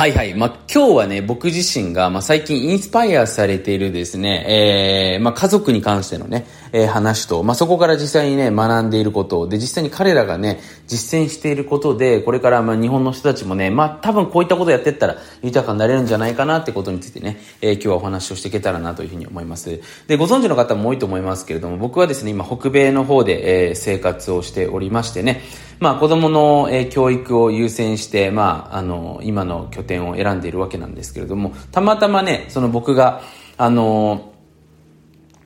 [0.00, 0.32] はいはい。
[0.32, 19.82] まあ、今日はね、僕自身が、まあ、最近インスパイアされているですね、えー、まあ、家族に関してのね、えー、話と、まあ、そこから実際にね、学んでいることで、実際に彼らがね、実践していることで、これからま、日本の人たちもね、まあ、多分こういったことやってったら、豊かになれるんじゃないかなってことについてね、えー、今日はお話をしていけたらなというふうに思います。
[20.06, 25.42] で、ご存知の方も多いと思いますけれども、僕はですね、今、北米の方で、えー、生活をしておりましてね、
[25.80, 33.22] まあ、子供の、え、教育を優先して、まあ、あの、今の拠点を選んでいるわけなんですけれども、たまたまね、その僕が、
[33.56, 34.34] あの、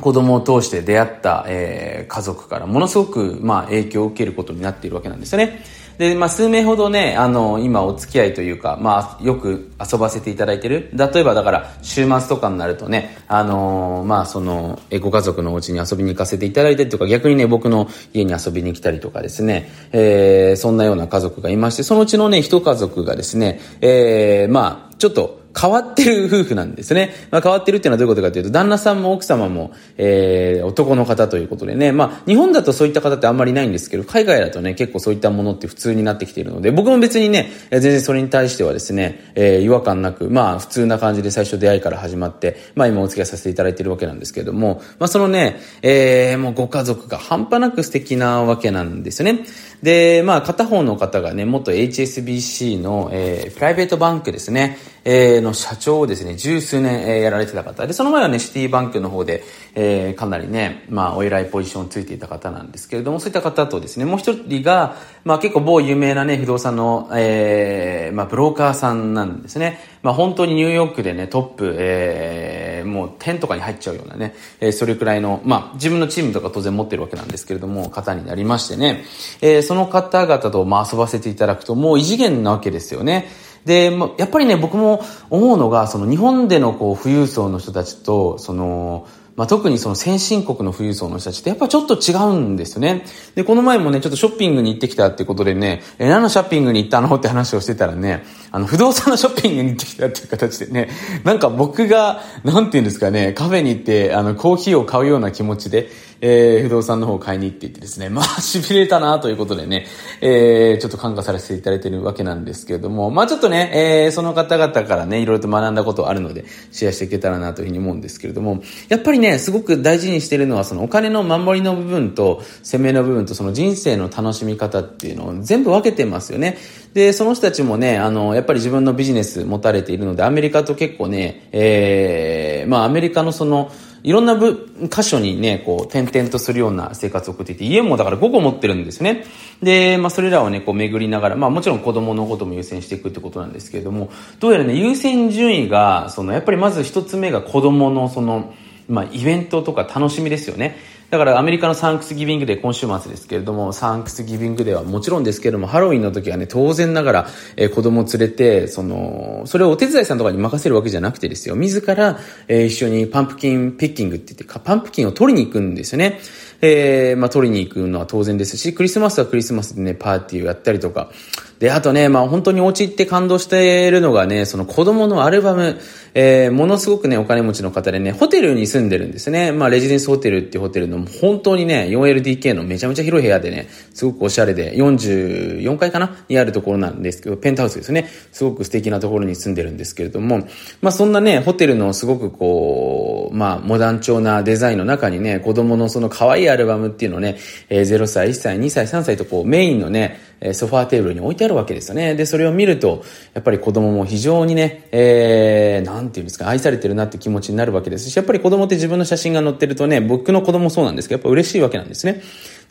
[0.00, 5.62] 子供を通して出会った、えー、家族からものすごく、まあ、影響を受けることになっているわけなんですよね。
[5.98, 10.90] で、まあ、数名ほどね、あの、今お付き合いというか、まあ、よく遊ばせていただいてる。
[10.94, 27.14] 例えばだから、週末とかになるとね、あのー、まあ、その、えご家族のお家に遊びに行かせていただいてとか、逆にね、僕の家に遊びに来たりとかですね、えー、そんなような家族がいまして、そのうちのね、一家族がですね、えー、まあ、ちょっと、変わってる夫婦なんですね。
[27.30, 49.44] まあ、変わってるっていうのはどういうことかというと、旦那さんも奥様も、えー、男の方ということでね、まあ、日本だとそういった方ってあんまりないんですけど、海外だとね、結構そういったものって普通になってきているので、僕も別にね、全然それに対してはですね、えー、違和感なく、まあ、普通な感じで最初出会いから始まって、まあ、今お付き合いさせていただいているわけなんですけれども、まあ、そのね、えー、もうご家族が半端なく素敵なわけなんですよね。
[49.82, 59.42] で、まあ、片方の方がね、元 HSBC の、えー、プライベートバンクですね、えー、の社長をですね、十数年、え、やられてた方で、その前はね、シティバンクの方で、
[59.74, 69.78] え、かなりね、まあ、お偉いポジションをついていた方なんですけれども、そういった方とですね、もう一人が、まあ、結構某有名なね、不動産の、え、まあ、ブローカーさんなんですね。
[70.02, 79.04] まあ、本当にニューヨークでね、トップ、え、もう10とかに入っちゃうようなね、え、それくらいの、まあ、自分のチームとか当然持ってるわけなんですけれども、方になりましてね、
[79.40, 83.26] え、その方々と、まあ、遊ばせていただくと、もう異次元なわけですよね。
[83.66, 93.04] で、やっぱりね、僕も思うのが、その日本でのこう富裕層の人たちと、その、まあ、特にその先進国の富裕層の人たちってやっぱちょっと違うんですよね。
[93.34, 100.88] で、この前もね、ちょっとショッピングに行ってきたってことでね、え、何のショッピングに行ったのって話をしてたらね、あの、不動産のショッピングに行ってきたっていう形でね、
[101.24, 105.90] なんか僕が、なんて言うんですかね、カフェに行って、あの、コーヒーを買うような気持ちで、
[106.20, 109.86] えー、不動産の方を買いに行っていってですね、 まあ、痺れたなということでね、
[110.20, 126.58] えー、ちょっと感化させていただいているわけなんですけれども、まあちょっとね、えー、その方々からね、いろいろと学んだことあるので、シェアしていけたらなというふうに思うんですけれども、やっぱりね、すごく大事にしてるのは、そのお金の守りの部分と、攻めの部分と、その人生の楽しみ方っていうのを全部分けてますよね。
[126.94, 133.70] で、その人たちもね、あの、やっぱり自分のビジネス持たれているので、アメリカと結構ね、えー、まあアメリカのその、
[134.06, 139.24] いろんな部、箇所にね、こう、転々とするような生活を送っていて、家もだから5個持ってるんですね。
[139.64, 144.08] で、まあ、それらをね、こう、巡りながら、まあ、もちろん子供のことも優先していくってことなんですけれども、
[144.38, 148.54] どうやらね、優先順位が、その、やっぱりまず一つ目が子供の、その、
[148.88, 150.76] まあ、イベントとか楽しみですよね。
[151.10, 157.26] だからアメリカのサンクスギビングデー今週末ですけれども、サンクスギビングデーはもちろんですけれども、ハロウィンの時はね、当然ながら、
[157.56, 166.18] えー、子供を連れて、その、それをお手伝いさんとかに任せるわけじゃなくてですよ、自ら、えー、一緒に pumpkin picking って言って、パンプキンを取りに行くんですよね。
[166.60, 171.10] えー、まあ、取りに行くのは当然ですし、クリスマスはクリスマスでね、パーティーをやったりとか、
[171.58, 175.78] で、あとね、まあ本当にお家って感動しているのがね、その子供のアルバム、
[176.14, 179.52] えー、ものすごくね、お金持ちの方でね、ホテルに住んでるんですね。
[179.52, 186.16] まあレジデンスホテルっていうホテルの本当にね、4LDK のめちゃめちゃ広い部屋でね、すごくおしゃれで、44階かな？
[186.28, 188.08] にあるところなんですけど、ペンタウスですね。
[188.32, 190.46] すごく素敵なところに住んでるんですけれども、
[190.82, 197.38] まあそんなね、ホテルのすごくこう、まあモダン調なデザインの中にね、子供のその可愛いアルバムっていうのをね、
[197.70, 202.14] えー、0歳、1歳、2歳、3歳とこうメインのね、えソファーテーブルに置いてあるわけですよね。
[202.14, 203.04] で、それを見ると、
[203.34, 212.22] やっぱり子供も非常にね、えー、なんていうんですか、愛されてるなって気持ちになるわけですし、やっぱり子供って自分の写真が載ってるとね、僕の子供そうなんですけど、やっぱ嬉しいわけなんですね。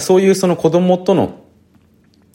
[0.00, 1.47] そういうその子供との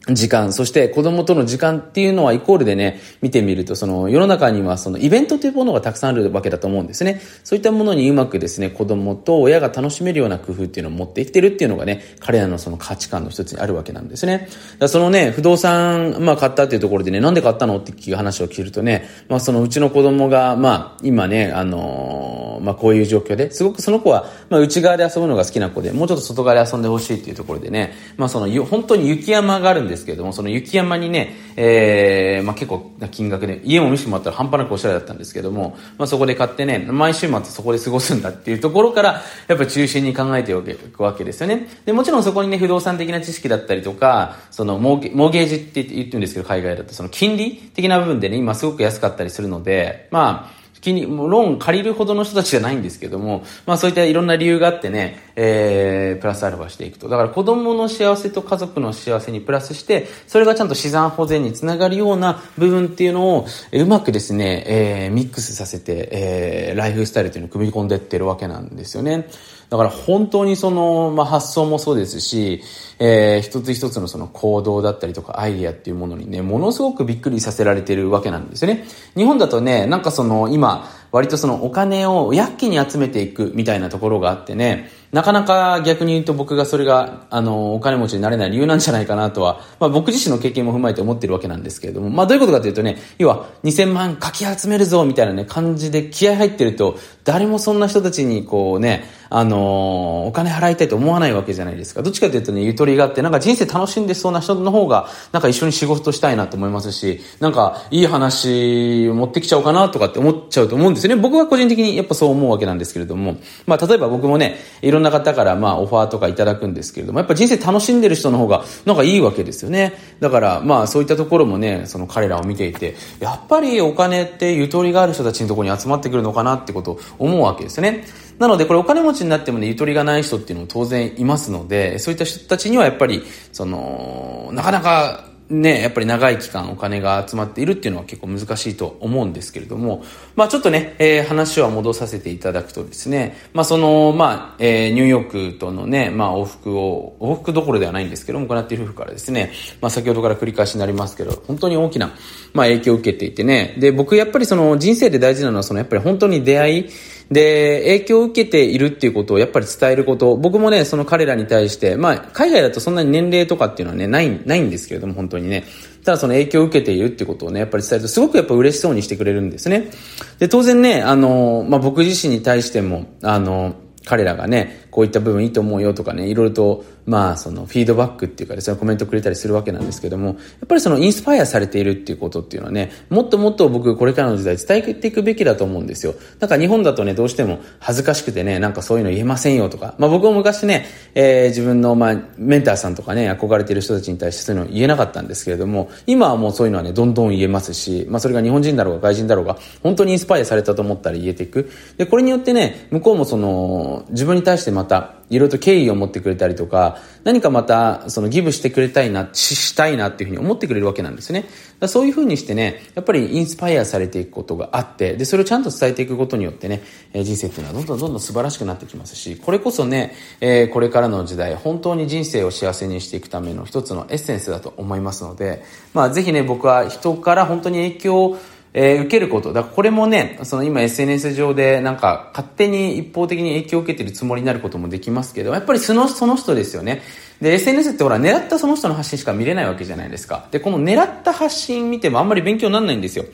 [0.08, 7.22] 時間、そして子供との時間っていうのはイコールでね、見てみると、その世の中にはそのイベントというものがたくさんあるわけだと思うんですね。
[7.42, 14.48] そういったものにうまくですね、子供と親が楽しめるような工夫っていうのを持ってきてるっていうのがね、彼らのその価値観の一つにあるわけなんですね。
[14.78, 41.68] だそのね、不動産、まあ買ったっていうところでね、なんで買ったのって聞く話を聞くとね、まあそのうちの子供が、まあ今ね、あのーまあ、こういう状況で、すごくその子は、まあ、内側で遊ぶのが好きな子で、もうちょっと外側で遊んでほしいっていうところでね、まあ、その、本当に雪山があるんですけれども、その雪山にね、えー、まあ、結構な金額で、家も見せてもらったら半端なくおしゃれだったんですけども、まあ、そこで買ってね、毎週末そこで過ごすんだっていうところから、やっぱ中心に考えていくわけですよね。
[41.84, 57.08] で、もちろんそこにね、不動産的な知識だったりとか、そのモーゲ、モーゲージって言ってるんですけど、海外だと、その金利的な部分でね、今すごく安かったりするので、まあ、気に、もうローン借りるほどの人たちじゃないんですけども、まあそういったいろんな理由があってね、えー、プラスアルファしていくと。
[57.08, 69.26] だから子供の幸せと家族の幸せにプラスして、それがちゃんと資産保全につながるような部分っていうのを、うまくですね、えー、ミックスさせて、えー、ライフスタイルっていうのを組み込んでってるわけなんですよね。
[69.74, 72.62] だから本当にその、まあ、発想もそうですし、
[73.00, 78.84] えー、一つ一つのその行動だったりとかアイディアっていうものにね、ものすごくびっくりさせられてるわけなんですよね。
[79.16, 102.02] 日本だとね、なんかその今、割とそのお金をやっきに集めていくみたいなところがあってね、なかなか逆に言うと僕がそれが、あの、お金持ちになれない理由なんじゃないかなとは、まあ僕自身の経験も踏まえて思ってるわけなんですけれども、まあどういうことかというとね、要は2000万かき集めるぞみたいなね、感じで気合入ってると、誰もそんな人たちにこうね、あの、お金払いたいと思わないわけじゃないですか。
[102.02, 111.20] どっちかというとね、ゆとりがあって、なんか人生楽しんでそうな人の方が、なんか一緒に仕事したいなと思いますし、なんかいい話持ってきちゃおうかなとかって思っちゃうと思うんですよね。
[111.20, 113.36] 僕は個人的にやっぱそう思うわけなんですけれども、
[113.66, 119.94] まあ例えば僕もね、いろんな方からまあオファーとかいただくんですけれども、やっぱ人生楽しんでる人の方がなんかいいわけですよね。
[120.20, 128.04] だからまあそういったところもね、その彼らを見ていて、やっぱりお金ってゆとりがある人たちのところに集まってくるのかなってことを思うわけですよね。
[128.38, 133.22] なので、これお金持ちになってもね、ゆとりがない人っていうのも当然いますので、そういった人たちにはやっぱり、
[133.52, 140.02] その、なかなか、ね、やっぱり長い期間お金が集まっているっていうのは結構難しいと思うんですけれども、
[140.36, 149.52] まあちょっとね、えー、話は戻させていただくとですね、まあその、まあ、えー、ニューヨークとのね、まあ往復を、往復どころではないんですけども、行っている夫婦からですね、
[149.82, 152.14] まあ先ほどから繰り返しになりますけど、本当に大きな、
[152.54, 156.90] まあ影響を受けていてね、で、僕やっぱりその人生で大事なのはそのやっぱり本当に出会い、
[157.30, 165.64] で、影響を受けているっていうことをやっぱり伝えること、僕もね、その彼らに対して、まあ、海外だとそんなに年齢とかっていうのはね、ない、ないんですけれども、本当にね。
[166.04, 169.90] ただその影響を受けているってことをね、やっぱり伝えるとすごくやっぱ嬉しそうにしてくれるんですね。
[170.38, 173.74] で、当然ね、あの、まあ、僕自身に対しても、あの、
[174.04, 180.36] 彼らがね、こういった部分いいと思うよとかね、いろいろと、まあ、その、フィードバックっていうかですね、コメントくれたりするわけなんですけども、やっ
[180.68, 186.14] ぱりその、インスパイアされているっていうことっていうのはね、もっともっと僕、これからの時代伝えていくべきだと思うんですよ。
[186.38, 190.86] なんか日本だとね、どうしても恥ずかしくてね、なんかそういうの言えませんよとか、まあ僕も昔ね、
[191.16, 201.68] えー、自分の、まあ、メンターさんとかね、憧れている人たちに対してそういうの言えなかったんですけれども、今はもうそういうのはね、どんどん言えますし、まあそれが日本人だろうが外人だろうが、本当にインスパイアされたと思ったら言えていく。
[201.98, 211.46] で、これによってね、向こうもその、自分に対してまた、いろいろと敬意を持ってくれたりとか、何かまた、そのギブしてくれたいな、ししたいなっていうふうに思ってくれるわけなんですね。
[211.80, 216.82] だそういうふうにしてね、やっぱりインスパイアされていくことがあって、で、それをちゃんと伝えていくことによってね、
[217.12, 225.62] え人生っていうのはどんどんどんどん素晴らしくなってきますし、これこそね、えー、これからの時代、本当に人生を幸せにしていくための一つのエッセンスだと思いますので、
[225.94, 228.38] まあぜひね、僕は人から本当に影響を
[228.76, 229.52] えー、受けること。
[229.52, 237.00] だからこれもね、その今 SNS 上でなんか勝手に一方的に影響を受けてるつもりになることもできますけど、やっぱりその、その人ですよね。
[237.40, 240.46] で、SNS ってほら、狙ったその人の発信しか見れないわけじゃないですか。
[240.50, 243.24] で、この狙った発信見てもあんまり勉強にならないんですよ。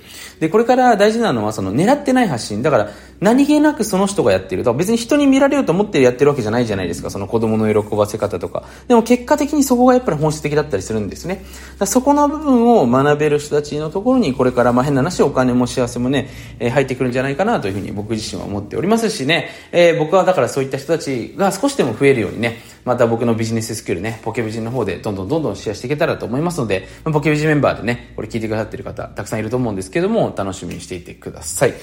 [0.40, 2.62] で、これから大事なのは、その狙ってない発信。
[2.62, 4.62] だから、何気なくその人がやってる。
[4.64, 7.10] だから別に人に見られようと思ってやってるわけじゃないじゃないですか。
[7.10, 8.64] その子供の喜ばせ方とか。
[8.88, 11.44] でも結果的にそこがやっぱり本質的だったりするんですね。
[11.78, 31.74] だそこの部分を学べる人たちのところに、これからまあ変な話、お金も幸せもね、えー、入ってくるんじゃないかなというふうに僕自身は思っておりますしね、えー、僕はだからそういった人たちが少しでも増えるようにね、また僕のビジネススキルね、ポケビジの方でどんどんどんどんシェアしていけたらと思いますので、まあ、ポケビジメンバーでね、これ聞いてくださってる方、たくさんいると思うんですけども、楽しみにしていてください。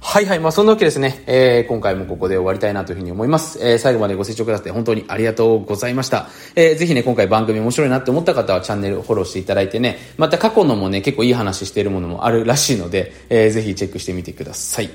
[0.00, 0.38] はいはい。
[0.38, 1.24] まあ、そんなわけですね。
[1.26, 3.58] えー、今回もここで終わりたいなというふうに思います。
[3.60, 6.28] えー、最後までご清聴くださって本当にありがとうございました。
[6.54, 14.90] えー、ぜひね、今回番組面白いなって思った方はチャンネルフォローしていただいてね、また過去のもね、結構いい話しているものもあるらしいので、えー、ぜひチェックしてみてください。